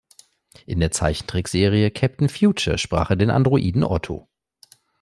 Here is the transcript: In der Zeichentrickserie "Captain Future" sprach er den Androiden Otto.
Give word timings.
In 0.65 0.79
der 0.79 0.89
Zeichentrickserie 0.89 1.91
"Captain 1.91 2.27
Future" 2.27 2.79
sprach 2.79 3.11
er 3.11 3.17
den 3.17 3.29
Androiden 3.29 3.83
Otto. 3.83 4.27